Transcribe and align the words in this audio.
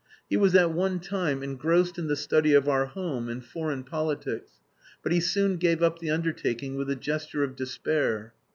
He 0.27 0.35
was 0.35 0.55
at 0.55 0.71
one 0.71 0.99
time 0.99 1.43
engrossed 1.43 1.99
in 1.99 2.07
the 2.07 2.15
study 2.15 2.55
of 2.55 2.67
our 2.67 2.87
home 2.87 3.29
and 3.29 3.45
foreign 3.45 3.83
politics, 3.83 4.53
but 5.03 5.11
he 5.11 5.19
soon 5.19 5.57
gave 5.57 5.83
up 5.83 5.99
the 5.99 6.09
undertaking 6.09 6.73
with 6.73 6.89
a 6.89 6.95
gesture 6.95 7.43
of 7.43 7.55
despair. 7.55 8.33